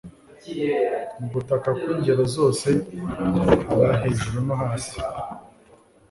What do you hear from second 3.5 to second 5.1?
haba hejuru no hasi